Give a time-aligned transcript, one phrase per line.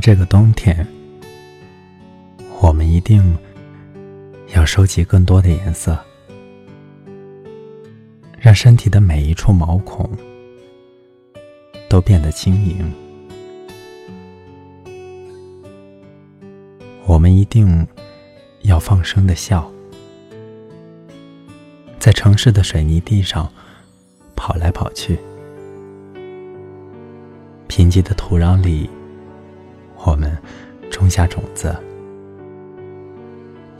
[0.00, 0.86] 这个冬天，
[2.62, 3.36] 我们一定
[4.54, 5.98] 要收集更多的颜色，
[8.38, 10.10] 让身体的每一处毛孔
[11.86, 12.90] 都变得轻盈。
[17.06, 17.86] 我们一定
[18.62, 19.70] 要放声的笑，
[21.98, 23.52] 在城市的水泥地上
[24.34, 25.18] 跑来跑去，
[27.68, 28.88] 贫瘠的土壤里。
[31.10, 31.76] 下种子，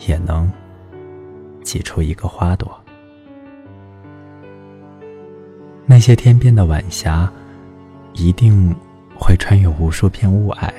[0.07, 0.51] 也能
[1.63, 2.79] 挤出一个花朵。
[5.87, 7.33] 那些天边的晚霞，
[8.15, 8.75] 一定
[9.17, 10.71] 会穿越无数片雾霭，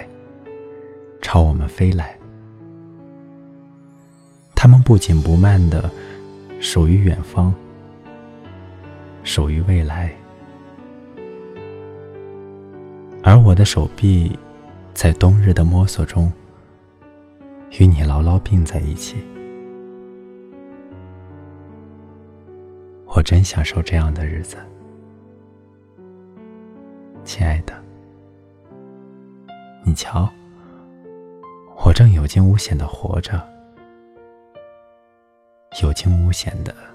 [1.21, 2.15] 朝我们飞来。
[4.53, 5.89] 它们不紧不慢的，
[6.59, 7.53] 属于远方，
[9.23, 10.13] 属于未来，
[13.23, 14.37] 而我的手臂。
[14.93, 16.31] 在冬日的摸索中，
[17.79, 19.15] 与你牢牢并在一起，
[23.05, 24.57] 我真享受这样的日子，
[27.23, 27.73] 亲爱的。
[29.83, 30.29] 你瞧，
[31.85, 33.41] 我正有惊无险的活着，
[35.81, 36.90] 有惊无险的。